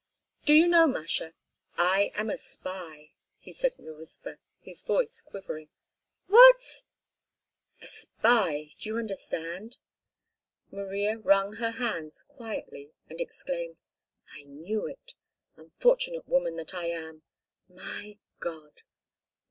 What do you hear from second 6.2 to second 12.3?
"What?" "A spy, do you understand?" Maria wrung her hands